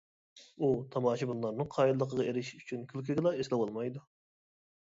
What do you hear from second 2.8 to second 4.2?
كۈلكىگىلا ئېسىلىۋالمايدۇ.